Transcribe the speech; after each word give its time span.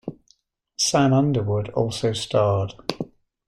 Sam 0.77 1.13
Underwood 1.13 1.69
also 1.75 2.11
starred. 2.13 2.73